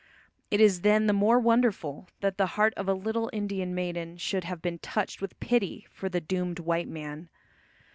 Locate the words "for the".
5.91-6.19